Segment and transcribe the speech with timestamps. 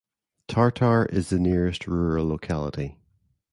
[0.47, 2.97] Tartar is the nearest rural locality.